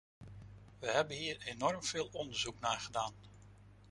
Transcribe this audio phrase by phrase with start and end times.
[0.79, 3.13] We hebben hier enorm veel onderzoek naar gedaan.